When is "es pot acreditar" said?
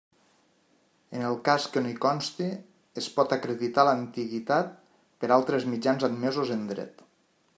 3.03-3.85